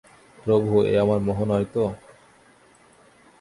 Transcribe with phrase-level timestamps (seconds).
[0.37, 1.83] প্রভু, এ আমার মোহ নয় তো?